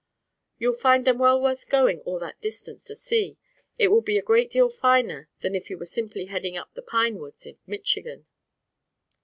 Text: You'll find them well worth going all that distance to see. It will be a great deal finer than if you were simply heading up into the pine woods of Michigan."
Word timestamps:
You'll 0.57 0.73
find 0.73 1.05
them 1.05 1.19
well 1.19 1.39
worth 1.39 1.69
going 1.69 1.99
all 1.99 2.17
that 2.17 2.41
distance 2.41 2.85
to 2.85 2.95
see. 2.95 3.37
It 3.77 3.89
will 3.89 4.01
be 4.01 4.17
a 4.17 4.23
great 4.23 4.49
deal 4.49 4.67
finer 4.67 5.29
than 5.41 5.53
if 5.53 5.69
you 5.69 5.77
were 5.77 5.85
simply 5.85 6.25
heading 6.25 6.57
up 6.57 6.69
into 6.69 6.81
the 6.81 6.87
pine 6.91 7.19
woods 7.19 7.45
of 7.45 7.57
Michigan." 7.67 8.25